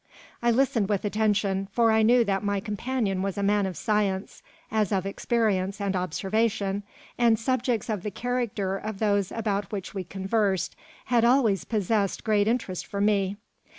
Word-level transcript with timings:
I 0.41 0.49
listened 0.49 0.89
with 0.89 1.05
attention, 1.05 1.67
for 1.73 1.91
I 1.91 2.01
knew 2.01 2.23
that 2.25 2.43
my 2.43 2.59
companion 2.59 3.21
was 3.21 3.37
a 3.37 3.43
man 3.43 3.67
of 3.67 3.77
science, 3.77 4.41
as 4.71 4.91
of 4.91 5.05
experience 5.05 5.79
and 5.79 5.95
observation, 5.95 6.81
and 7.19 7.37
subjects 7.37 7.87
of 7.87 8.01
the 8.01 8.09
character 8.09 8.77
of 8.77 8.97
those 8.97 9.31
about 9.31 9.71
which 9.71 9.93
we 9.93 10.03
conversed 10.03 10.75
had 11.05 11.23
always 11.23 11.65
possessed 11.65 12.23
great 12.23 12.47
interest 12.47 12.87
for 12.87 12.99
me. 12.99 13.37